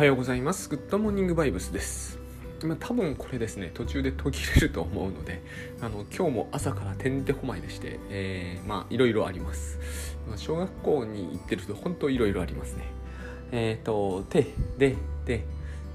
[0.00, 0.70] はようございます。
[0.70, 2.18] グッドモーニングバイブスです。
[2.64, 5.42] まあ、多分これですね、途中で途切れると思うので、
[5.82, 9.78] あの今日も朝からてんてこまいでして、えーまあいろいろあります。
[10.36, 12.84] 小学校に行ってると本当いろいろありますね。
[13.52, 14.46] えっ、と、で、
[14.78, 14.96] で、
[15.26, 15.44] で、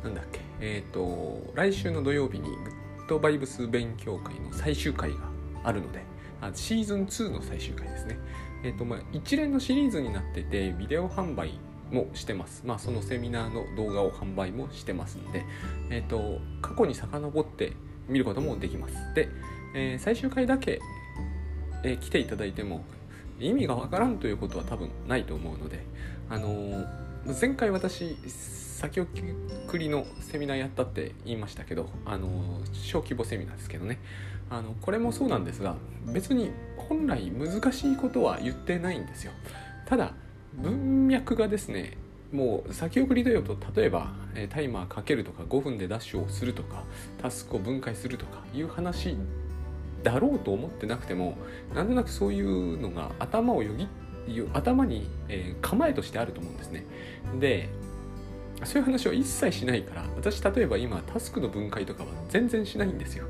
[0.04, 5.18] なんだっけ、えっ、と、来週の土曜日にグッドバイブス勉強会の最終回が
[5.64, 6.04] あるので、
[6.42, 8.20] あシーズン2の最終回ですね。
[8.64, 11.58] えっ、と、まあ一連のシリーズになってて、ビデオ販売
[11.96, 12.64] もしてます。
[12.66, 15.46] まあ、そのセミナーの動画を販売もしてますんで、
[15.90, 17.74] えっ、と、過去に遡って
[18.10, 18.94] 見ることもできます。
[19.16, 19.30] で、
[19.74, 20.80] えー最終回だけ、
[21.84, 22.84] えー来ていただいても
[23.40, 25.80] 意味がわからんということは多分ないと思うので、
[26.30, 26.88] あのー
[27.40, 34.00] 前回私、先送りのセミナーやったって言いましたけど、あのー小規模セミナーですけどね、
[34.50, 35.76] あのこれもそうなんですが、
[36.14, 39.32] 別に本来難しいことは言ってないんですよ。
[39.88, 40.14] ただ、
[40.62, 41.98] 文脈がですね
[42.32, 44.12] もう先送りだよと例えば
[44.50, 46.84] タイマーかけるとか5分でダッシュをするとか
[47.22, 49.16] タスクを分解するとかいう話
[50.04, 51.38] だろうと思ってなくても
[51.74, 53.88] なんとなくそういうのが頭をよぎ
[54.54, 56.84] 頭に、え構えとしてあると思うんですね。
[57.40, 57.70] で
[58.64, 63.26] そういう話を一切しないから私例えば今タスクの分解とかは全然しないんですよ。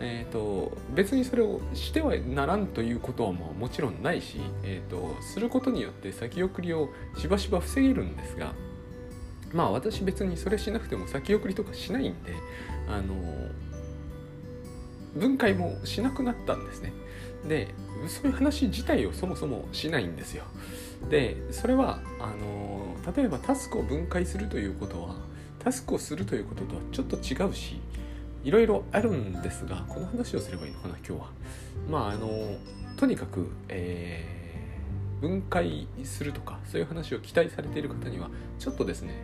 [0.00, 8.52] えー、と別にそれをしてはならんということはもうもちろんないし、えー、とすることによって先送りをしばしば防げるんですが
[9.52, 12.34] まあ私別にそれしなくても先送りとかしないんで
[12.88, 13.14] あの
[15.16, 16.92] 分解もしなくなったんですね。
[17.48, 17.68] で
[18.08, 20.44] そういう話自体をそもそもしないんですよ。
[21.10, 25.14] でそれはあの例えばタスクを分解するということは
[25.58, 27.80] タスクをするということとはちょっと違うし
[28.44, 31.30] いろいろあるんですがこの話をすればいいのかな今日は。
[31.88, 32.28] まああの
[32.96, 34.38] とにかく、えー
[35.20, 38.30] 分解するとかそういう話を期待されている方には
[38.60, 39.14] ちょっとですね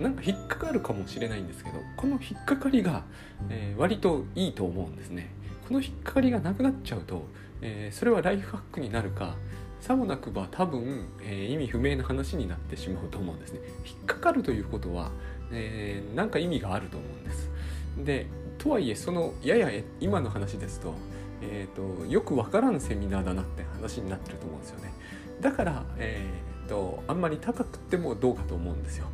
[0.00, 3.04] なんか引っかかるかもしれないんですけどこの引っかかりが、
[3.50, 5.28] えー割といいと思うんですね。
[5.68, 7.26] この引っかかりがなくなっちゃうと、
[7.60, 9.36] えーそれはライフハックになるか
[9.78, 13.60] さもなくば多分、えー意味不明な話になってしまうと思うんですね。
[13.84, 15.10] 引っかかるということは、
[15.52, 17.50] えーなんか意味があると思うんです。
[17.98, 18.26] で
[18.58, 20.94] とはいえそのやや今の話ですと,、
[21.42, 24.92] えー、とよくわからんセミナーだなって話になってると思うんですよね。
[25.40, 29.06] だから、えー、とあんまり高くてもどうかと思うんですよ。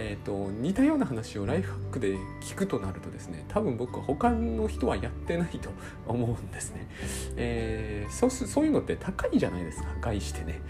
[0.00, 5.70] えー、と似たような話をライフハックで聞くとなるとですね多分僕は他の人はやってないと
[6.06, 6.88] 思うんですね、
[7.36, 10.60] えーそうすそういうのって高いじゃないですか概してね。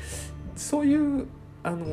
[0.57, 1.27] そういう
[1.65, 1.85] あの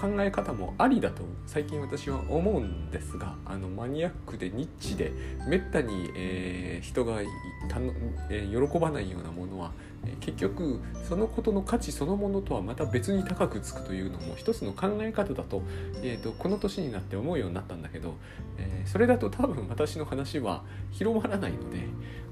[0.00, 5.12] 考え方もありだと最近私は思うんですがあのマニアックでニッチで
[5.48, 7.20] めったに、えー人が
[7.68, 7.92] たの、
[8.28, 9.72] えー喜ばないようなものは、
[10.04, 15.62] えー結局そのことの価値そのものとはまた別に高くつくというのも一つの考え方だと,、
[16.02, 18.14] えーとこの年になって思うようになったんだけど、
[18.58, 21.78] えーそれだと多分私の話は広まらないので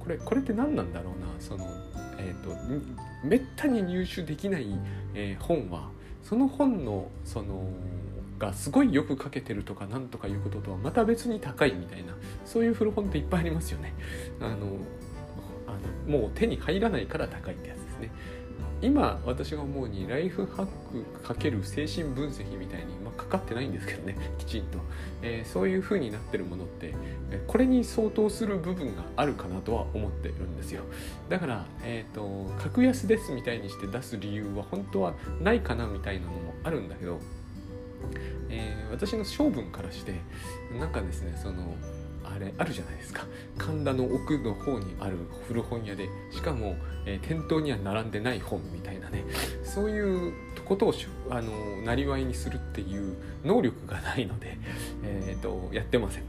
[0.00, 1.66] これこれって何なんだろうなその、
[2.18, 2.56] えー、と
[3.24, 4.66] めったに入手できない、
[5.14, 5.90] えー本は
[6.22, 7.64] その本のその
[8.38, 12.14] がすごいよく書けてるとかなんとかいうこととはまた別に高いみたいな
[12.44, 13.94] そういう古本っていっぱいありますよね。
[14.40, 14.76] あの
[15.66, 18.10] あのもう手に入らないから高いってやつですね。
[18.82, 24.78] 今私が思うにライフハックかける精神分析みたいに、まあ、かかってないんですけどね きちんと、
[25.22, 26.94] えーそういう風になってるものって
[27.46, 30.82] これに相当する部分があるかなとは思ってるんですよ。
[31.28, 37.18] だから、えー、と格安ですみたいにして出す理由は本当はないかなみたいなのもあるんだけど、
[38.48, 40.14] えー私の性分からして
[40.78, 41.76] なんかですねその
[42.34, 43.26] あれあるじゃないですか。
[43.58, 45.16] 神田の奥の方にある
[45.48, 46.76] 古本屋でしかも、
[47.06, 49.24] えー店頭には並んでない本みたいなね。
[49.64, 50.32] そういう
[50.64, 50.94] ことを
[51.30, 54.58] あのなりわいにするっていう能力がないので、
[55.02, 56.24] えー、とやってません、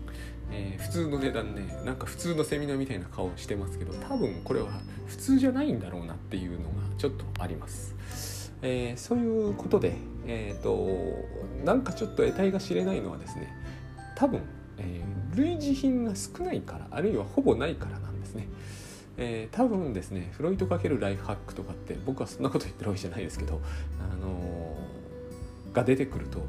[0.51, 4.67] えー普通の値段ねなんか普通のセミナーみたいな顔してますけど多分これは
[5.07, 8.51] 普通じゃないんだろうなっていうのがちょっとあります。
[8.61, 9.93] えーそういうことで、
[10.27, 10.87] えー、と
[11.63, 13.47] なんかちょっと得体が知れないのはですね
[14.15, 14.41] 多分、
[14.81, 18.49] えー類似品が少ないからあるいはほぼないからなんですね、
[19.17, 23.61] えー多分ですねフロイト×ライフハックとかって僕はそんなこと言ってるわけじゃないですけど、
[23.99, 26.39] あのーが出てくると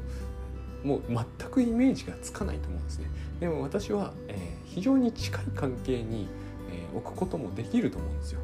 [0.83, 3.05] もう全くイメージがつかないと思うんですね。
[3.39, 6.27] でも私は、えー非常に近い関係に、
[6.69, 8.41] えー置くこともできると思うんですよ。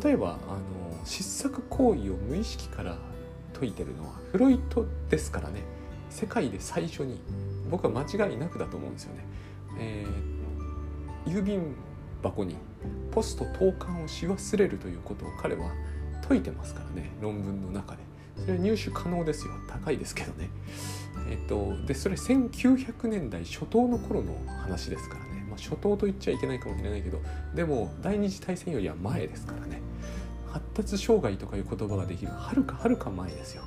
[0.00, 2.98] 例えば、あのー失策行為を無意識から
[3.58, 5.64] 解いてるのはフロイトですからね。
[6.08, 7.18] 世界で最初に
[7.72, 9.24] 僕は間違いなくだと思うんですよね、
[9.80, 10.32] えー
[11.26, 11.74] 郵便
[12.22, 12.56] 箱に
[13.10, 15.70] ポスト投函をし忘れるということを彼は
[16.26, 17.10] 解いてますからね。
[17.20, 18.02] 論文の中で。
[18.38, 19.52] それは入手可能ですよ。
[19.68, 20.48] 高いですけどね、
[21.28, 27.20] えっと、でそれ1900年代初頭の頃の話ですからね、まあ、初頭と言っちゃいけないかもしれないけど
[27.54, 29.80] でも第二次大戦よりは前ですからね。
[30.50, 32.32] 発達障害とかいう言葉ができる。
[32.32, 33.62] はるかはるか前ですよ。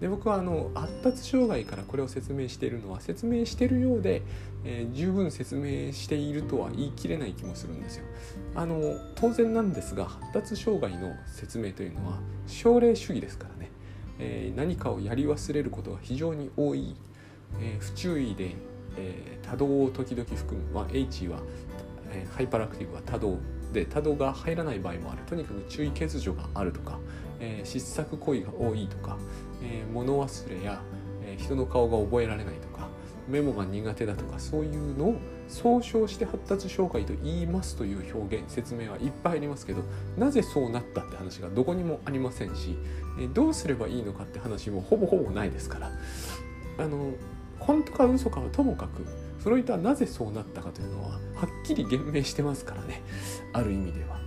[0.00, 4.22] で僕はあの発達障害からこれを説明しているのは説明しているようで、
[4.64, 8.04] えー、十分説明しているとは言い切れない気もするんですよ。
[8.54, 13.70] あの当然なんですが発達障害の説明というのは症例主義ですからね、
[14.18, 16.94] えー、何かをやり忘れることが非常に多い、
[17.60, 18.54] えー、不注意で、
[18.98, 21.40] え多動を時々含む、まあ、H は、
[22.10, 23.38] え hyperactive は多動。
[23.76, 25.22] で多動が入らない場合もある。
[25.26, 26.98] とにかく注意欠如があるとか、
[27.38, 29.18] えー、失策行為が多いとか、
[29.62, 30.80] えー、物忘れや、
[31.22, 32.88] えー、人の顔が覚えられないとか
[33.28, 35.16] メモが苦手だとかそういうのを
[35.48, 39.82] 総称して発達障害と言いますという表現説明はいっぱいありますけど
[40.16, 42.76] なぜそうなったって話がどこにもありませんし、
[43.20, 45.90] えどうすればいいのかって話もほぼほぼないですから
[46.78, 47.12] あの
[47.58, 49.06] 本当か嘘かはともかく
[49.46, 51.20] フロイトはなぜそうなったかというのははっ
[51.64, 53.00] きり言明してますからね
[53.52, 54.18] ある意味では。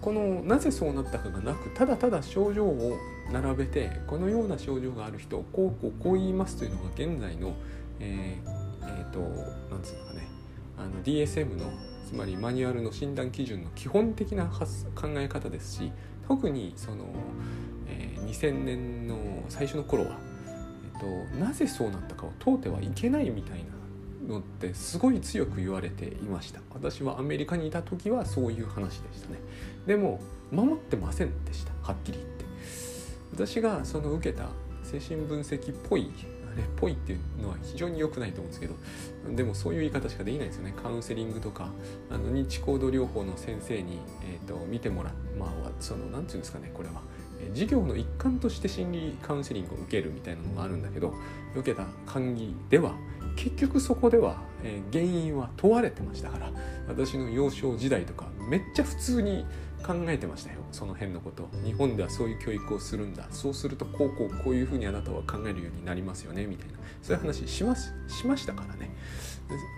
[0.00, 2.96] このなぜそうなったかがなくただただ症状を
[3.30, 7.52] 並べてこのような症状がある人をこうこうこう言いますというのが現在の
[7.98, 9.20] えー、えー、と
[9.70, 10.26] なんつうのかね
[10.78, 11.70] あの DSM の
[12.08, 15.92] つまりマニュアルの診断基準の基本的な考え方ですし
[16.26, 17.04] 特にその、
[17.88, 19.18] えー、2000年の
[19.50, 20.29] 最初の頃は
[21.00, 21.06] と
[21.38, 23.64] なぜそうなったかを問うてはいけないみたい
[24.28, 26.60] なのってすごい強く言われていました。
[26.72, 29.38] 私はアメリカにいた時はそういう話でしたね。
[29.86, 30.20] でも
[30.52, 31.72] 守ってませんでした。
[31.82, 32.44] はっきり言って。
[33.32, 34.48] 私がその受けた
[34.82, 36.10] 精神分析っぽい
[36.52, 38.74] あれっぽいっていうのは非常に良くないと思うんですけど
[39.36, 40.74] でもそういう言い方しかできないですよね。
[40.82, 41.68] カウンセリングとか
[42.10, 47.02] あの認知行動療法の先生に、えーと、と見てもらうまあその何て言うんですかねこれは。
[47.52, 51.14] 授業の一環として心理カウンセリングを受けるみたいなのがあるんだけど
[51.54, 52.94] 受けた会議では
[53.36, 56.50] 結局そこでは、え、原因は問われてましたから
[56.88, 59.46] 私の幼少時代とかめっちゃ普通に
[59.86, 61.48] 考えてましたよその辺のこと。
[61.64, 63.26] 日本ではそういう教育をするんだ。
[63.30, 66.74] そうするとこうこうこういうふうにあなたは考えるようになりますよねみたいな。
[67.02, 68.90] そういう話しますしましたからね。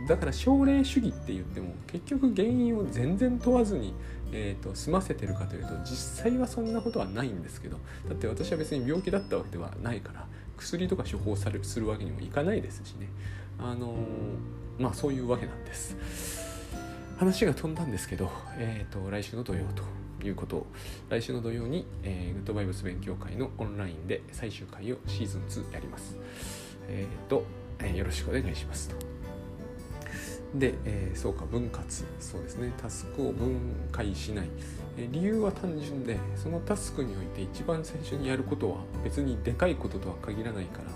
[0.09, 3.95] だから奨励主義って言っても結局原因を全然問わずに
[4.35, 7.77] えーと、済ませてるかというと実際はそんなことはないんですけど
[8.09, 10.27] だって私は別に病気だったわけではないから
[10.57, 13.09] 薬とか処方されするわけにもいかないですしね。
[13.59, 15.97] あのー、まあそういうわけなんです。
[17.23, 20.57] 話が飛んだんですけど、えーと、来週の土曜ということ。
[20.57, 20.67] を
[21.09, 26.17] 来週の土曜に、えー、グッドバイブス勉強会のオンラインで最終回をシーズン2やります。
[26.89, 27.45] えっ、ー、と、
[27.79, 28.97] えー、よろしくお願いしますと。
[30.59, 32.05] で、えー、そうか分割。
[32.19, 32.73] そうですね。
[32.77, 33.57] タスクを分
[33.93, 34.49] 解しない、
[34.99, 40.91] えー、理由は単純でそのタスクにおいて一番最初にやることは別にでかいこととは限らないから、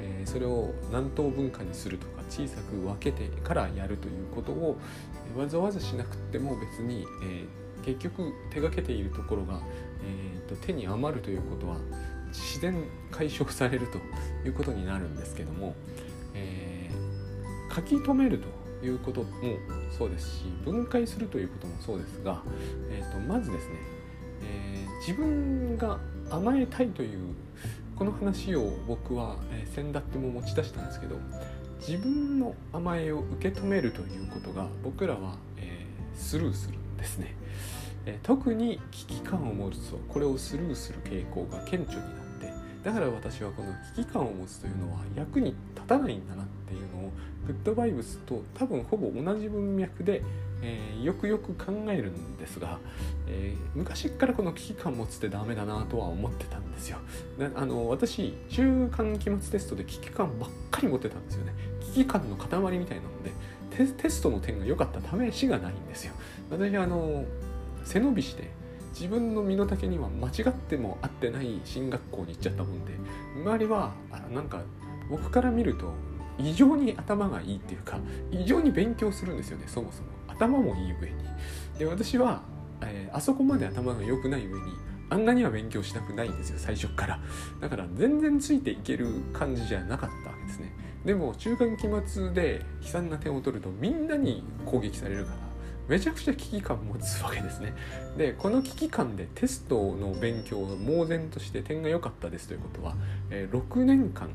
[0.00, 4.78] え、それを何等分化にするとか小さく分けてからやるということを
[5.36, 7.44] わざわざしなくても別に、え
[7.84, 9.60] 結局手がけているところが、
[10.02, 11.76] えーと、手に余るということは
[12.32, 13.98] 自然解消されると
[14.46, 15.74] いうことになるんですけども、
[16.34, 16.90] え
[17.74, 19.28] 書き留めるということも
[19.96, 22.42] そうですし分解するということもそうですが、
[22.90, 23.74] えーと、まずですね、
[24.42, 25.98] えー、自分が
[26.30, 27.34] 甘えたいという
[27.98, 31.16] この話を僕は、えー、先だっても持ち出したんですけど
[31.80, 37.34] 自分の甘えを受け止めるということが僕らは、えー、スルーするんですね、
[38.06, 42.52] えー、特に危機感を持つとこれをスルーする傾向が顕著になって
[42.84, 47.12] だから私はこの危機感を持つというのは役に立たないんだなっていうのを
[47.48, 50.22] グッドバイブスと多分ほぼ同じ文脈で、
[50.62, 52.78] えー、よくよく考えるんですが、
[53.26, 56.98] えー、昔からこの危機感持つってダメだなとは思ってたんですよ。
[57.54, 61.52] あの私中間期末テストで危機感ばっかり持ってたんですよね。
[61.80, 63.32] 危機感の塊みたいなので
[64.02, 66.12] テストの点が良かった試しがないんですよ。
[66.50, 67.24] 私あの
[67.84, 68.50] 背伸びして
[68.98, 72.92] 自分の身の丈には間違っても合ってない進学校に行っちゃったもんで
[73.44, 74.62] 周りはあなんか
[75.08, 75.92] 僕から見ると
[76.38, 77.98] 異常に頭がいいっていうか
[78.30, 81.16] 異常に勉強するんですよねそもそも頭もいい上に。
[81.78, 82.42] で私は、
[82.82, 84.72] えー、あそこまで頭が良くない上に
[85.10, 87.20] あんなには勉強したくないんですよ最初から。
[87.60, 90.72] だから全然ついていける感じじゃなかったわけですね。
[91.04, 95.38] でも中間期末で悲惨な点を取るとみんなに攻撃されるから
[95.88, 97.72] めちゃくちゃ危機感持つわけですね。
[98.16, 102.94] でこの危機感でテストの勉強を猛然として点が良かったですということは、
[103.30, 104.30] えー、6年間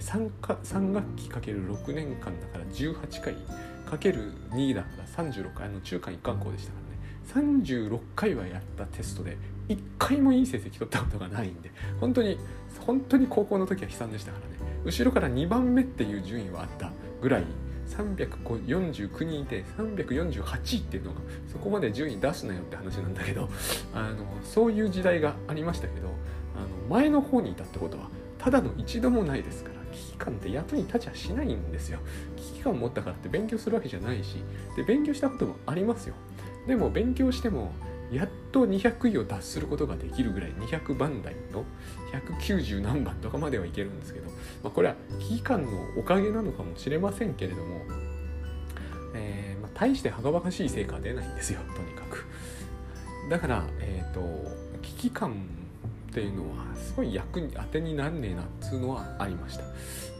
[0.00, 3.36] 3, か3学期かける6年間だから18回
[3.98, 6.78] 2だから36回の中間一貫校でしたか
[7.34, 7.50] らね。
[7.50, 9.36] 36回はやったテストで
[9.68, 11.70] 1回もいい成績取ったことがないんで
[12.00, 12.38] 本当に
[12.80, 14.50] 本当に高校の時は悲惨でしたからね。
[14.84, 17.44] 後ろから2番目っていう順位はあったぐらい
[17.90, 21.20] 349人いて348位っていうのが
[21.50, 23.48] そこまで順位出すなよって話なんだけど
[23.92, 26.08] あのそういう時代がありましたけど
[26.56, 31.98] あの前の方にいたってことはただの一度もないですから危機感って役に立ちはしないんですよ。
[32.36, 34.36] 危機感を持ったからって勉強するわけじゃないし
[34.76, 36.14] で勉強したこともありますよ。
[36.66, 37.72] でも勉強しても
[38.12, 41.64] やっと200位を達することができるぐらい200番台の
[42.12, 47.82] 190何番とかまではいけるんですけど、まあ、これは危機感のおかげなのかもしれませんけれども、
[49.14, 52.26] えー、まあ、大してはがばかしい成果は出ないんですよとにかく。
[53.28, 54.20] だからえっ、ー、と
[54.82, 55.46] 危機感
[56.10, 59.64] っていうのはすごい役に当てになんねえなっつうのはありました。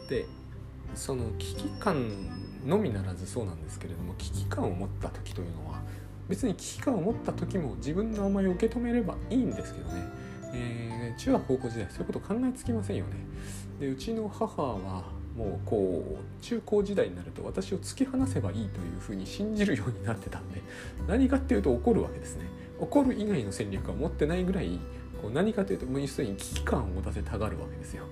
[0.08, 0.24] で
[0.94, 2.10] その危機感
[2.66, 5.80] のみならずそうなんですけれども危機感を持った時というのは
[6.28, 10.04] 別に危機感を持った時も自分の名前を受け止めればいいんですけどね、
[10.52, 13.12] えー、中学高校時代そういうこと考えつきませんよね。
[13.80, 15.04] でうちの母は
[15.36, 20.60] もうこう中高時代になると私を突き放せばいいというふうに信じるようになってたんで
[21.06, 22.44] 何かっていうと怒るわけですね。
[22.80, 24.78] 怒る以外の戦略は持ってないぐらい
[25.20, 28.04] こう何かというともうすでに危機感を持たせたがるわけですよ。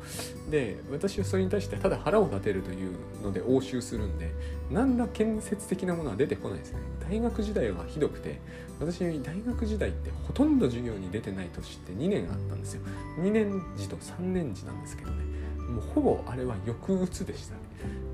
[0.50, 4.32] で私はそれに対してただ腹を立てるというので応酬するんで
[4.70, 6.80] 何ら建設的なものは出てこないですね。
[7.08, 8.40] 大学時代はひどくて
[8.80, 12.82] 私大学時代ってほとんど授業に出てない年って2年あったんですよ。
[13.18, 15.38] 2年時と3年時なんですけどね。
[15.68, 17.60] もうほぼあれは抑うつでしたね、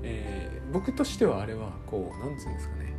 [0.03, 2.97] えー、僕としてはあれはこうなんつうんですかね、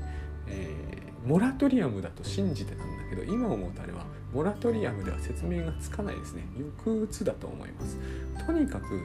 [0.48, 6.46] えー、モラトリアムだと信じてたんだけど今思うとあれはモラトリアムでは説明がつかないですね。
[6.56, 7.98] 抑うつだと思います。
[8.46, 9.00] とにかく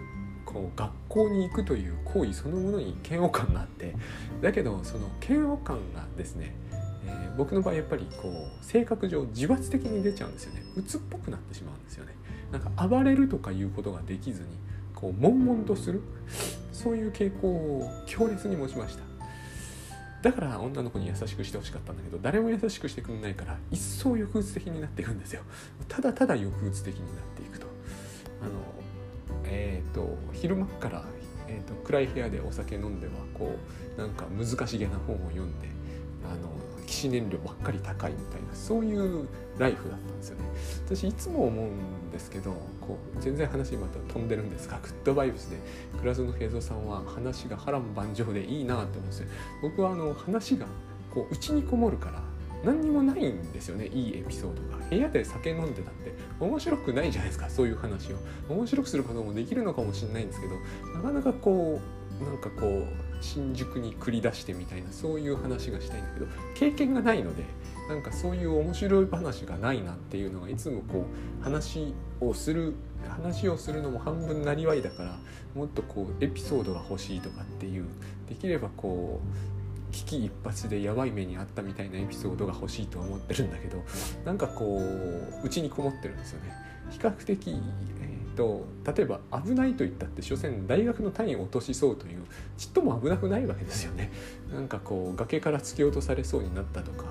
[0.45, 3.95] こう学校に行くという行為そのものに嫌悪感があって
[4.41, 6.53] だけどその嫌悪感がですね、
[7.05, 10.63] えー、僕の場合やっぱりこう性格上自発的に出ちゃうんですよね。
[10.75, 12.13] 鬱っぽくなってしまうんですよね。
[12.51, 14.47] なんか暴れるとかいうことができずに
[14.93, 16.01] こう悶々とする。
[16.71, 19.10] そういう傾向を強烈に持ちました。
[20.21, 25.41] だから女の子に優しくしてほしかったんだけど誰も優しくしてくれないから一層抑うつ的になっていくんですよ。
[25.87, 27.67] ただただ抑うつ的になっていくと。
[28.41, 28.51] あの
[29.45, 31.05] えっ、ー、と昼間から、
[31.47, 33.55] えーと、暗い部屋でお酒飲んではこ
[33.97, 35.67] うなんか難しげな本を読んで
[36.23, 36.49] あの
[36.91, 40.43] 起死燃料ばっかり高いみたいなそういうライフだったんですよね。
[40.85, 45.57] 私いつも思うんですけどこう全然話また飛んでるんですがグッドバイブスで
[45.99, 49.27] 倉園平蔵さんは話が波乱万丈でいいなって思うんですよ。
[49.61, 50.65] 僕はあの話が
[51.13, 52.21] こう内にこもるから
[52.65, 53.87] 何にもないんですよね。
[53.87, 54.81] いいエピソードが。
[54.89, 58.17] 部屋で酒飲んでたって面白くないじゃないですかそういう話を。
[58.49, 60.55] 面白くすることもできるのかもしれないんですけど
[60.93, 61.79] なかなかこ
[62.21, 66.25] うなんかこう新宿に繰り出してみたいなそういう話がしたいんだけど
[66.55, 67.43] 経験がないので
[67.87, 71.05] なんかそういう面白い話がないなっていうのがいつもこ
[71.39, 72.73] う話をする
[73.07, 75.19] 話をするのも半分なりわいだから
[75.55, 77.85] もっとこうエピソードが欲しいとかっていう
[78.29, 83.83] できればこう危機一髪でやばい目にあったみたいなエピソードが欲しいとは思ってるんだけど
[84.25, 86.53] なんかこううちにこもってるんですよね。
[86.91, 87.47] 比較的、
[88.31, 92.21] と例えば危ないと言ったって所詮大学の単位を落としそうという
[92.57, 94.11] ちっとも危なくないわけですよね。
[94.53, 97.05] なんかこう崖から突き落とされそうになったとか、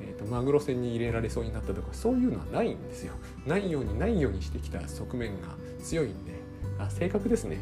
[0.00, 3.14] えーと、マグロ船に入れられそうになったとかそういうのはないんですよ。
[3.46, 5.48] ないようにないようにしてきた側面が
[5.82, 6.32] 強いんで
[6.78, 7.58] あ性格ですね。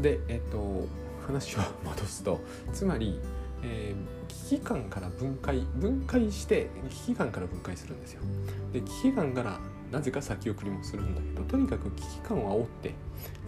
[0.00, 0.86] でえっ、ー、と
[1.26, 2.40] 話を戻すと
[2.72, 3.20] つまり、
[3.62, 8.22] えー、危機感から分解分解して危機感から分解するんですよ。
[8.72, 9.60] で危機感から
[9.94, 12.94] なぜか先送りもするんだけどとにかく危機感を煽って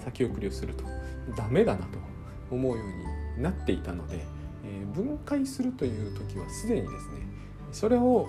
[0.04, 0.84] 先送りをすると。
[1.34, 1.98] ダメだなと
[2.50, 4.24] 思うようになっていたので、
[4.64, 7.26] えー、分解するという時はすでにですね
[7.72, 8.28] それを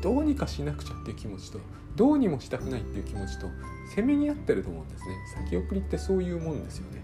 [0.00, 1.60] どうにかしなくちゃっていう気持ちと
[1.96, 3.48] どうにもしたくないっていう気持ちと
[3.94, 5.16] せめに合ってると思うんですね。
[5.48, 7.02] 先送りってそういうもんですよね。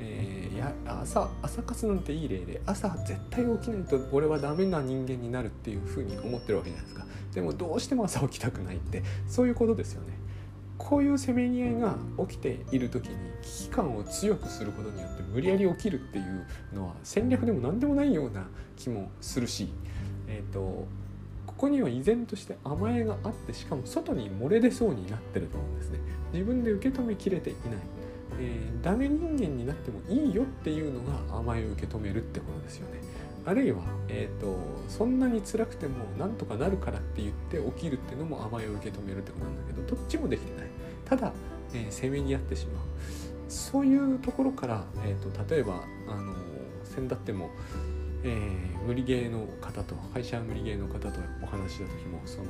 [0.00, 7.06] えー、や朝朝活なんていい例で朝絶対起きないと俺はダメな人間になるっていうふうに思ってるわけじゃないですか。
[7.34, 10.18] でもどうしても朝起きたくないってそういうことですよね。
[10.78, 11.96] こういうせめぎ合いが
[12.28, 19.68] 起きている時に危機感を強くすることによって無理やり起きるっていうのは戦略でも何でもないような気もするし、
[20.28, 20.86] えーと、
[21.46, 25.98] ここには依然として甘えがあってしかも外に漏れ出そうになってると思うんですね。
[26.32, 27.97] 自分で受け止めきれていない。
[28.38, 33.00] えー、ダメ人間になってもいいよっていうのが甘えを受け止めるってことですよね。
[33.46, 34.58] あるいは、えーと、
[34.88, 40.68] そんなに辛くてもなんとかなるからって言って起きるっていうのも甘えを受け止めるってことなんだけどどっちもできてない。
[41.06, 41.32] ただ、
[41.72, 42.84] えー、せめぎ合ってしまう。
[43.48, 46.34] そういうところから、えーと、例えばあの
[46.84, 47.50] 先だっても、
[48.22, 52.44] えー、無理ゲーの方と会社無理ゲーの方とお話した時もその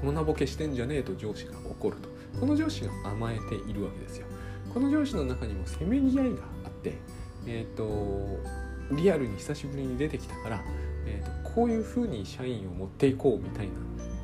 [0.00, 2.08] こんなボケしてんじゃねえと上司が怒ると。
[2.40, 4.26] この上司が甘えているわけですよ。
[4.72, 6.94] この上司の中にもせめぎ合いがあって
[7.46, 8.38] え、ー、と
[8.94, 10.64] リアルに久しぶりに出てきたから、
[11.06, 13.72] えーと、こういうふうに社員を持っていこうみたいな、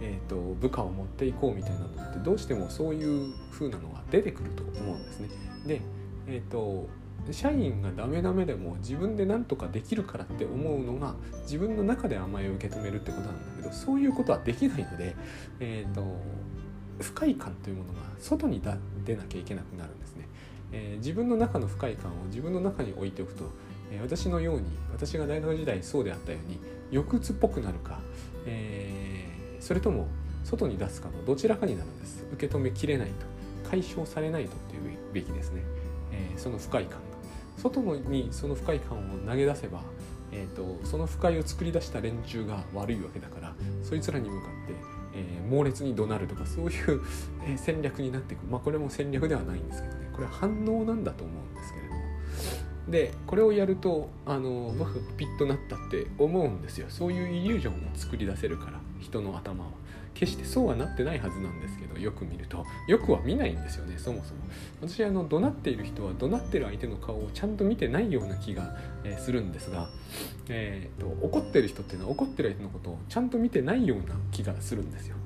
[0.00, 5.28] えーと、部下を持っていこうみたいなのってどうしてもそういうふうなのが出てくると思うんですね。
[5.66, 5.80] で、
[6.26, 6.88] えーと
[7.32, 15.16] 社員がダメダメでも自分で何とかできるからって思うのが自分の中で甘えを受け止めるってことなんだけどそういうことはできないので、
[15.60, 16.02] えーと、
[17.00, 18.60] 不快感というものが外に
[19.04, 20.28] 出なきゃいけなくなるんですね、
[20.72, 23.44] えー、自分の中の不快感を自分の中に置いておくと、
[23.90, 26.60] えー、私のように私が大学時代そうであったように
[26.90, 28.00] 抑鬱っぽくなるか、
[28.46, 30.08] えー、それとも
[30.44, 32.24] 外に出すかのどちらかになるんです。
[32.32, 33.26] 受け止めきれないと
[33.68, 35.62] 解消されないとっていうべきですね、
[36.12, 37.14] えその不快感が。
[37.56, 39.80] 外にその不快感を投げ出せば、
[40.32, 44.74] えーと、その不快を作り出した連中が悪いわけだからそいつらに向かって、
[45.14, 47.00] えー、猛烈に怒鳴るとかそういう、
[47.46, 50.10] え、戦略になっていくまあこれも戦略ではないんですけどね。
[50.12, 52.00] これは反応なんだと思うんですけれども。
[52.88, 56.86] でこれをやるとあの僕ピッとなったって思うんですよ。
[56.88, 59.70] そういうイリュージョンを作り出せるから人の頭は。
[60.14, 62.64] 決してそうはなってないはずなんですけどよく見ると。
[62.86, 64.40] よくは見ないんですよねそもそも。
[64.80, 69.88] 私あの怒鳴っている人は怒鳴ってる相手の顔をちゃんと見てないような気が、えー、するんですが、
[70.48, 75.16] えーと、怒ってる人っていうのは怒ってる相手のことをちゃんと見てないような気がするんですよ。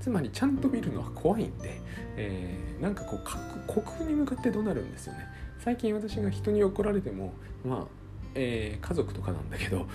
[0.00, 1.80] つまりちゃんと見るのは怖いんで、
[2.16, 5.20] えー、なんかこう虚空に向かって怒鳴るんですよね。
[5.60, 7.32] 最近私が人に怒られても
[7.64, 8.02] まあ
[8.34, 9.86] えー、家族とかなんだけど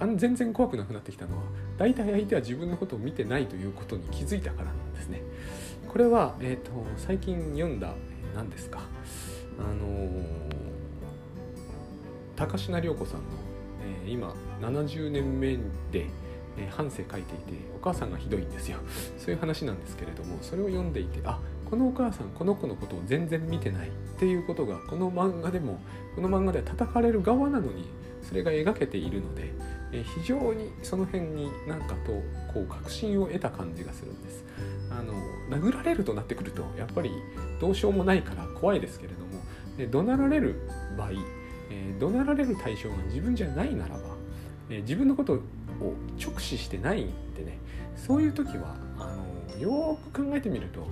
[0.00, 1.42] あの全然怖くなくなってきたのは
[1.78, 5.22] 大体相手は自分のことを見てないということに気づいたからなんですね。
[5.88, 7.94] これは、えーと、最近読んだ
[8.34, 8.80] 何ですか？
[9.58, 10.20] あのー、
[12.36, 13.24] 高階涼子さんの、
[14.04, 15.56] えー、今70年目
[15.92, 16.06] で、
[16.58, 18.78] えー、半生書いていてお母さんがひどいんですよ
[19.16, 21.38] そういう話なんですけれどもそれを読んでいてあっ
[21.74, 25.80] このお母さんこの子のことを全然見てないっていうことがこの漫画でも
[26.14, 27.88] この漫画では叩かれる側なのに
[28.22, 29.52] それが描けているので
[29.90, 32.12] え非常にその辺になんかと
[32.52, 34.44] こう確信を得た感じがするんです。
[34.88, 35.14] あの
[35.50, 37.10] 殴られるとなってくるとやっぱり
[37.60, 39.42] どうしようもないから怖いですけれども
[39.76, 40.54] で怒鳴られる
[40.96, 41.10] 場合、
[41.72, 44.00] えー、怒鳴られる対象が自分じゃないならば、
[44.70, 45.40] えー、自分のことを
[46.24, 47.58] 直視してないんでね
[47.96, 50.86] そういう時はあのよく考えてみると,、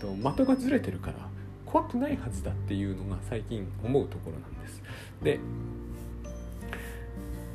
[0.00, 1.28] と的がずれてるから
[1.66, 4.82] 怖くないはずだっていうのが最近思うところなんです。
[5.22, 5.40] で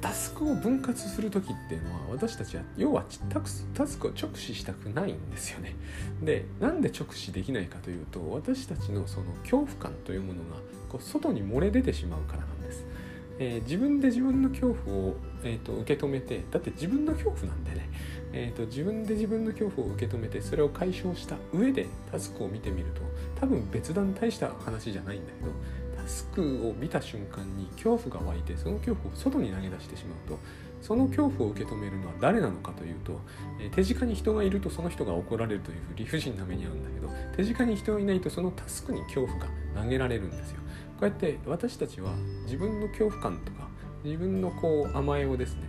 [0.01, 3.05] タスクを分割する時っていうのは私たちは要は
[3.73, 5.75] タスクを直視したくないんですよね。
[6.21, 10.57] でなんで直視できないかというと私たちのその恐怖感というものが
[10.89, 12.52] こう外に漏れ出てしまうからなんです。
[13.39, 17.89] えー、自分で自分の恐怖を、えーと、受け止めてだって自分の恐怖なんでね、
[18.31, 23.01] えーと、自分で自分の恐怖を受け止めてそれを解消した上でタスクを見てみると
[23.39, 25.51] 多分別段大した話じゃないんだけど
[26.03, 30.39] タスクを見た瞬間に恐怖が湧いてその恐怖を外に投げ出してしまうと
[30.81, 33.17] その恐怖を受け止めるのは誰なのかというと、
[33.57, 39.47] え手近に人がいるとその人が怒られるという理不尽な目に遭うんだけど手近に人がいないとそのタスクに恐怖が
[39.81, 40.62] 投げられるんですよ。
[41.03, 42.13] こうやって私たちは
[42.45, 43.67] 自分の恐怖感とか
[44.05, 45.63] 自分のこう甘えをですね、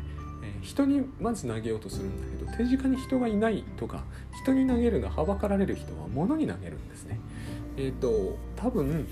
[0.44, 4.04] え人にまず投げようとするんだけど手近に人がいないとか
[4.44, 7.18] 人に投げるのはばかられる人は物に投げるんですね。
[7.76, 9.08] えっ、ー、と多分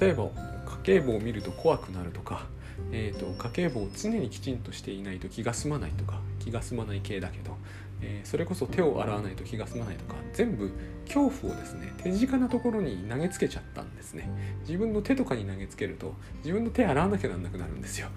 [0.00, 2.46] 例えば家計簿を見ると怖くなるとか、
[2.90, 7.56] えーと、家計簿を常にきちんとしていないと気が済まないとか気が済まない系だけど、
[8.02, 10.70] え、それこそ手を洗わないと気が済まないとか全部
[11.06, 14.28] 恐怖をですね手近なところに投げつけちゃったんですね。
[14.66, 18.08] 自分の手とかに投げつけると自分の手洗わなきゃなんなくなるんですよ。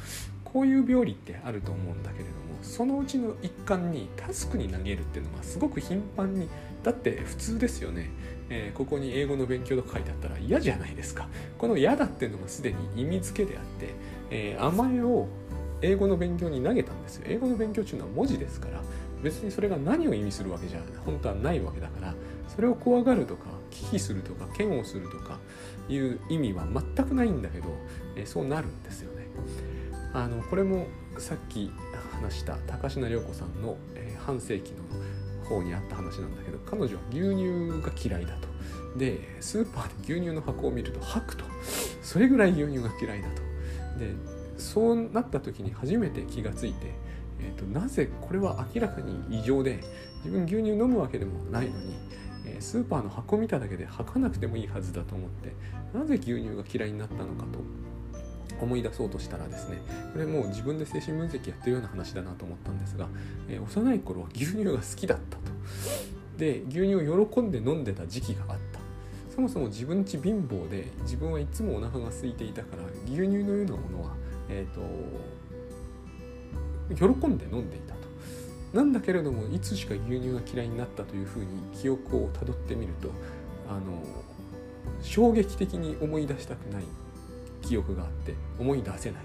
[0.44, 6.50] こういう病理ってあると思うんだけれどもそのうちの一環にタスクに投げるっていうのがすごく頻繁に
[6.84, 8.10] だって普通ですよね、
[8.50, 11.28] えー、ここに英語の勉強とか書いてあったら嫌じゃないですか。
[11.58, 13.94] この嫌だっていうのがすでに意味付けであって、
[14.32, 15.28] えー、甘えを
[15.82, 17.26] 英語の勉強に投げたんですよ。
[17.28, 18.82] 英語の勉強っていうのは文字ですから
[19.24, 22.16] 別にそれが何を意味するわけじゃ本当はないわけだから
[22.48, 25.38] それを怖がるとか忌避するとか嫌悪するとか
[25.88, 27.68] いう意味は全くないんだけど、
[28.16, 29.28] え、そうなるんですよね。
[30.14, 31.72] あのこれもさっき
[32.12, 38.48] 話した高階涼子さんの、えー、半世紀の方にあった話なんだけど彼女は牛乳が嫌いだと。
[38.98, 41.46] でスーパーで牛乳の箱を見ると吐くと。
[42.02, 43.42] それぐらい牛乳が嫌いだと。
[44.00, 44.14] で
[44.58, 46.94] そうなった時に初めて気がついて、
[47.40, 49.80] えーと、なぜこれは明らかに異常で
[50.26, 51.94] 自分牛乳飲むわけでもないのに、
[52.46, 55.54] えー、スーパーの箱見ただけで吐かなくてもいいはずだと思って
[55.98, 57.60] なぜ牛乳が嫌いになったのかと
[58.62, 59.78] 思い出そうとしたらですね
[60.14, 63.08] これもう自分で精神分析やってるような話だなと思ったんですが、
[63.48, 65.44] えー、幼い頃は牛乳が好きだったと。
[66.38, 68.80] で牛乳を喜んで飲んでた時期があった。
[69.40, 74.14] そもそも自分ち貧乏で自分はいつもお腹が空いていたから牛乳のようなものは、
[74.50, 74.82] えーと、
[76.96, 78.00] 喜んで飲んでいたと。
[78.74, 83.10] なんだけれどもいつしか牛乳が嫌いになったというふうに記憶をたどってみると
[83.68, 84.04] あの
[85.02, 86.84] 衝撃的に思い出したくない
[87.62, 89.22] 記憶があって思い出せない。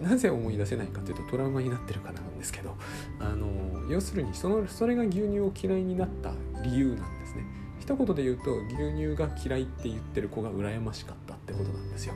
[0.00, 2.76] なぜ思い出せないかというとトラウマになってるからなんですけど
[3.20, 3.46] あの
[3.90, 6.32] 要するにそのそれが牛乳を嫌いになった
[6.64, 7.44] 理由なんですね。
[7.78, 12.14] 一言で言うと牛乳が嫌いって言ってる子が羨ましかったってことなんですよ。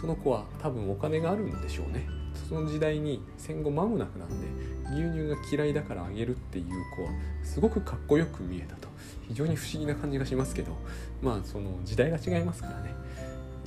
[0.00, 2.08] その子は多分お金があるんでしょうね。
[2.54, 4.46] その時代に戦後間もなくなんで
[4.92, 7.10] 牛乳が嫌いだからあげるっていう子は
[7.42, 8.88] すごくかっこよく見えたと。
[9.26, 10.76] 非常に不思議な感じがしますけど
[11.20, 12.94] まあその時代が違いますからね。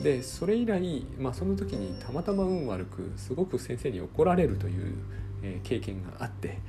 [0.01, 4.93] でそれ以来、まあ、その時にたまたま運悪くすごく先生に怒られるという、
[5.41, 6.59] えー、経験があって、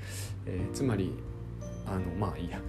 [0.47, 1.13] えー、つまり
[1.87, 2.61] あのまあいいや。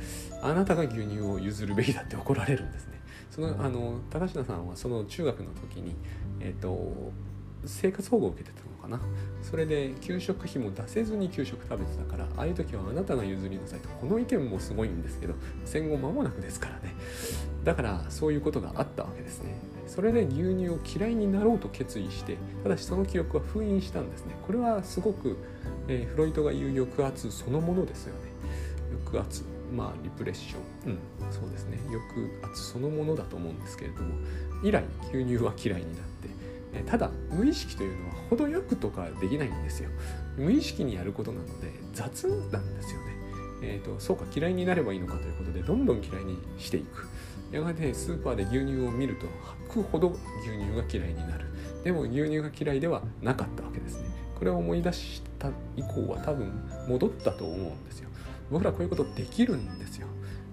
[0.44, 3.02] あなたが牛乳を譲るべきだって怒られるんですね。
[3.32, 5.96] そのあの高階さんはその中学の時に、
[6.40, 7.12] えーと、
[7.66, 9.00] 生活保護を受けてたな。
[9.42, 13.90] それで給食費も出せずに給食食べてたからああいう時はあなたが譲りなさいと。
[13.90, 16.96] この意見もすごいんですけど戦後間もなくですからね。
[17.64, 19.56] だからそういうことがあったわけですね。
[19.88, 24.36] それで牛乳を嫌いになろうと決意してただしその記憶は封印したんですね。
[24.46, 25.38] これはすごく、
[25.88, 28.30] えー、フロイトが言う抑圧そのものですよね。
[29.06, 29.44] 抑圧
[29.76, 30.94] まあリプレッション。
[30.94, 31.00] うん
[31.32, 31.80] そうですね。
[31.86, 32.00] 抑
[32.44, 34.16] 圧そのものだと思うんですけれども
[34.64, 36.29] 以来牛乳は嫌いになって
[36.86, 39.90] ただ無意識というのは程よくとかできないんですよ。
[40.38, 43.20] 無意識にやることなので雑なんですよね。
[43.62, 47.08] えーと、そうか嫌いになればいいのかということでどんどん嫌いにしていく。
[47.52, 49.26] やがてスーパーで牛乳を見ると
[49.68, 50.10] 吐くほど
[50.44, 51.46] 牛乳が嫌いになる。
[51.84, 54.10] でも牛乳が嫌いではなかったわけですね。
[54.38, 56.52] これを思い出した以降は多分
[56.88, 58.10] 戻ったと思うんですよ。
[58.52, 60.08] 僕らこういうことできるんですよ。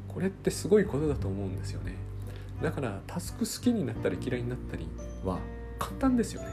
[0.09, 1.97] これってすごいことだと思うんですよね。
[2.63, 4.89] だからタスク好きになったり嫌いになったり
[5.25, 5.39] は
[5.79, 6.49] 簡単ですよね。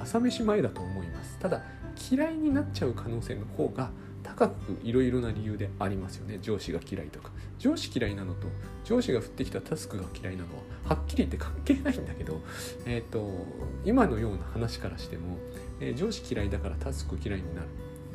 [0.00, 1.38] 朝飯前だと思います。
[1.38, 1.62] ただ
[2.10, 3.90] 嫌いになっちゃう可能性の方が
[4.22, 6.38] 高くいろいろな理由でありますよね。
[6.40, 7.30] 上司が嫌いとか。
[7.58, 8.48] 上司嫌いなのと
[8.84, 12.40] 上司が降ってきたタスクが嫌いなのははっきり言って関係ないんだけど、
[12.84, 13.46] えーと、
[13.84, 15.38] 今のような話からしても、
[15.80, 17.68] えー、上司嫌いだからタスク嫌いになる。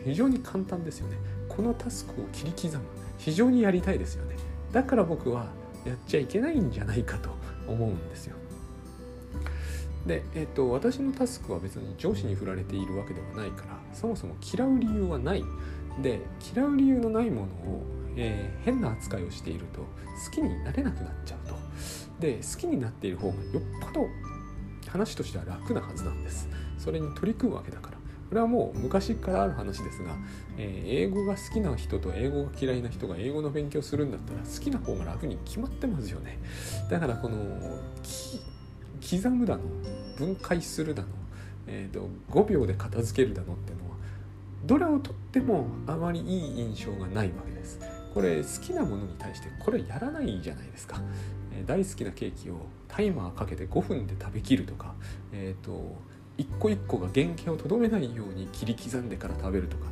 [0.05, 1.17] 非常に簡単ですよね。
[1.49, 2.83] このタスクを切り刻む。
[3.17, 4.35] 非常にやりたいですよね。
[4.71, 5.47] だから僕は
[5.85, 7.29] やっちゃいけないんじゃないかと
[7.67, 8.35] 思うんですよ。
[10.05, 15.43] で、えーと、と私のタスクは別に上司に振られているわけではないからそもそも嫌う理由はない。
[16.01, 16.21] で
[16.55, 17.83] 嫌う理由のないものを、
[18.15, 21.55] えー、変な扱いをしていると好きになれなくなっちゃうと。
[22.19, 24.07] で好きになっている方がよっぽど
[24.87, 26.47] 話としては楽なはずなんです。
[26.77, 27.97] それに取り組むわけだから。
[28.29, 30.15] これはもう昔からある話ですが、
[30.57, 36.39] えー、英語が好きな人と英語が嫌いな人が英語の勉強するんだったら好きな方が楽に決まってますよね。
[36.89, 37.37] だからこの
[39.01, 39.63] 刻むだの
[40.17, 41.09] 分解するだの、
[41.67, 43.95] えーと、5秒で片付けるだのってのは
[44.65, 47.79] どれをとってもあまりいい印象がないわけです。
[48.13, 51.01] これ好きなものに対してこれやらないじゃないですか、
[51.53, 52.57] えー、大好きなケーキを
[52.89, 54.95] タイマーかけて5分で食べきるとか
[55.31, 55.95] え、ー、と
[56.37, 59.85] 一個一個が原型をとどめないように切り刻んでから食べるとか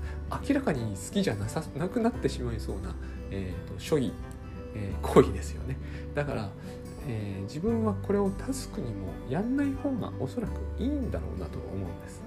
[0.48, 2.96] 明らかに好きじゃなさなくなってしまいそうな、
[3.32, 4.12] えーと、処理、
[4.76, 5.78] えー、行為ですよね。
[6.16, 6.50] だから、
[7.08, 12.22] えー、自分はこれをタスクにもやんない方がおそらくいいんだろうなと思うんです。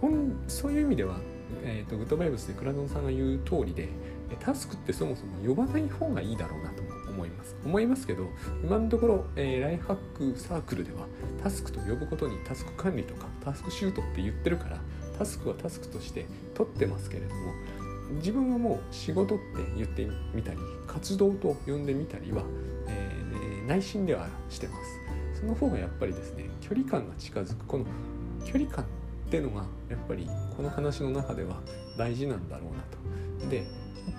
[0.00, 1.16] 本そういう意味では
[1.62, 3.88] えーと、グッドバイブスで倉園さんが言う通りで
[4.40, 7.56] タスクってそもそも呼ばない方がいいだろうなと思います。
[7.64, 8.28] 思いますけど
[8.62, 11.06] 今のところ、えー、ライフハックサークルでは
[11.42, 14.78] タスクと呼ぶことにタスク管理とかタスクシュートって言ってるから
[15.18, 17.52] タスクはタスクとして取ってますけれども
[18.16, 19.44] 自分はもう仕事って
[19.76, 22.42] 言ってみたり活動と呼んでみたりは、
[22.86, 23.07] えー、
[23.68, 24.76] 内心ではしてま
[25.34, 27.84] すその方がやっぱりですね距離感が近づくこの
[28.44, 28.86] 距離感っ
[29.30, 30.26] ていうのがやっぱり
[30.56, 31.60] この話の中では
[31.98, 32.82] 大事なんだろうな
[33.42, 33.50] と。
[33.50, 33.66] で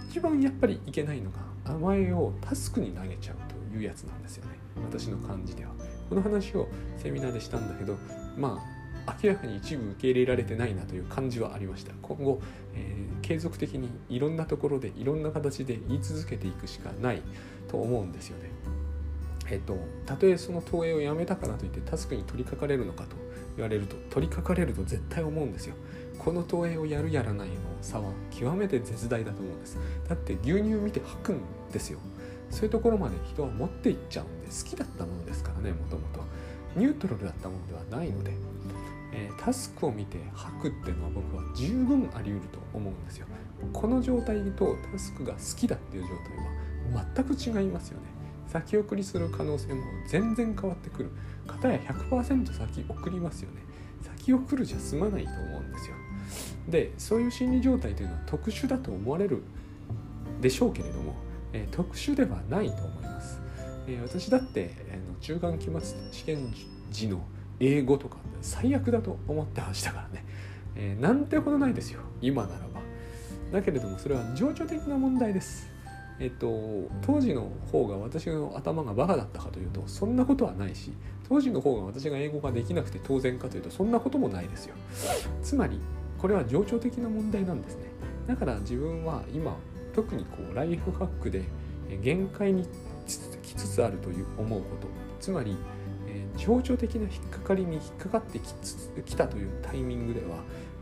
[0.10, 3.36] 一番やっぱりいけないのが甘えをタスクに投げちゃう
[3.72, 4.52] というやつなんですよね
[4.86, 5.72] 私の感じでは。
[6.10, 7.98] この話をセミナーでしたんだけど
[8.38, 8.60] ま
[9.08, 12.40] あ明らかに一部受け入れられてないなという感じはありました今後、
[12.76, 17.24] えー、継続的にいろんなところでいろんな形で言い続けていくしかない
[17.68, 18.79] と思うんですよね。
[19.52, 23.16] えっと、たとえその投影をやめたからといってタスクに取り掛かれるのかと
[23.56, 25.76] 言われると取り掛かれると絶対思うんですよ。
[26.18, 29.78] この投影をやるやらないの差は極めて絶大だと思うんです。
[30.08, 32.00] だって牛乳見て吐くんですよ。
[32.50, 36.24] そういうところまで人は持っていっちゃうんで好きだったものですからねもともと
[36.76, 38.32] ニュートラルだったものではないので、
[39.14, 43.28] えー、タスクを見て吐くっていうのは僕は十分あり得ると思うんですよ。
[43.74, 48.09] この状態とタスクが好きだっていう状態は全く違いますよね。
[48.52, 51.12] 先送りする可能性も全然変わってくる。
[51.48, 53.62] 片や100%先送りますよね。
[54.02, 55.96] 先送るじゃ済まないと思うんですよ。
[56.68, 59.42] でそういう心理状態というのは特殊だと思われる
[60.42, 61.16] でしょうけれども、
[61.54, 63.42] えー、特殊ではないと思います、
[63.88, 66.54] えー、私だって、えー、中間期末試験
[66.92, 67.22] 時の
[67.60, 70.26] 英語とか最悪だと思ってましたからね、
[70.76, 72.02] えー、なんてことないですよ。
[72.22, 72.80] 今ならば。
[73.52, 75.68] だけれどもそれは情緒的な問題です。
[76.20, 80.92] えっと当時の方が私の頭がバカだったかというとそんなことはないし
[81.28, 84.76] 当時の方が私が英語ができなくて当然かというとそんなこともないですよ。
[85.42, 85.80] つまり
[86.18, 87.86] これは情緒的な問題なんですね。
[88.28, 89.56] だから自分は今
[89.94, 91.44] 特にこうライフハックで
[92.02, 92.68] 限界に
[93.42, 94.88] きつつあるという思うこと。
[95.20, 95.56] つまり、
[96.08, 100.38] えー、情緒的な引っかかりに引っかかってきつきたというタイミングでは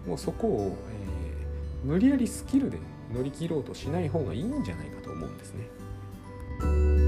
[0.08, 2.78] もうそこを、えー、無理やりスキルで
[3.13, 7.07] 乗り切ろうとしない方がいいんじゃないかと思うんですね。